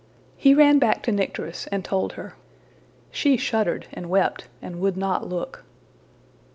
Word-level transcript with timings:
He 0.35 0.55
ran 0.55 0.79
back 0.79 1.03
to 1.03 1.11
Nycteris 1.11 1.67
and 1.67 1.85
told 1.85 2.13
her. 2.13 2.33
She 3.11 3.37
shuddered 3.37 3.85
and 3.93 4.09
wept, 4.09 4.47
and 4.59 4.79
would 4.79 4.97
not 4.97 5.29
look. 5.29 5.63